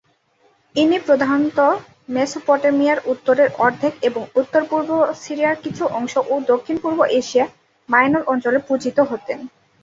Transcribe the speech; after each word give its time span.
ইনি 0.75 0.97
প্রধানত 1.01 1.59
মেসোপটেমিয়ার 2.09 2.99
উত্তরের 3.05 3.49
অর্ধেক 3.59 3.93
এবং 4.01 4.21
উত্তর-পূর্ব 4.35 4.89
সিরিয়ার 5.21 5.57
কিছু 5.63 5.83
অংশ 5.97 6.13
ও 6.25 6.45
দক্ষিণ 6.51 6.75
পূর্ব 6.83 6.99
এশিয়া 7.19 7.45
মাইনর 7.89 8.23
অঞ্চলে 8.27 8.59
পূজিত 8.67 8.97
হতেন। 9.11 9.39